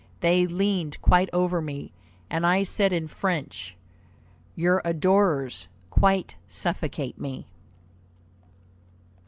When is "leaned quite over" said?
0.47-1.61